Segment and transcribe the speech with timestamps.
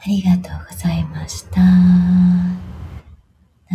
[0.00, 1.60] ありがとうございました。
[1.60, 2.56] な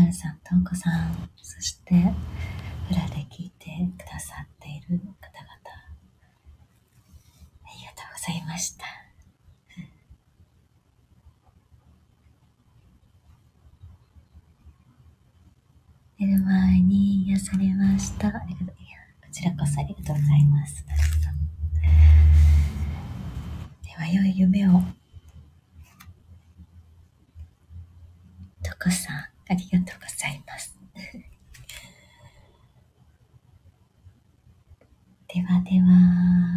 [0.05, 2.13] るさん、とんこさん、そして、
[2.89, 5.13] 裏で聞いてくださっている方々、
[7.65, 8.85] ありがとうございました。
[16.17, 18.31] 寝る前に癒されました。
[18.31, 18.39] こ
[19.29, 20.85] ちらこそありがとうございます。
[23.83, 24.81] では、良い夢を。
[28.83, 30.77] こさん、ありがとうございます。
[35.33, 36.52] ではでは。